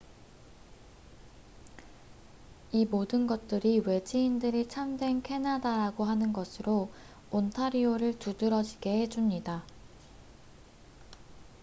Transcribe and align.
이 2.71 2.85
모든 2.85 3.27
것들이 3.27 3.81
외지인들이 3.85 4.67
참된 4.67 5.21
캐나다라고 5.21 6.05
하는 6.05 6.33
것으로 6.33 6.89
온타리오를 7.29 8.17
두드러지게 8.17 8.99
해줍니다 9.01 9.63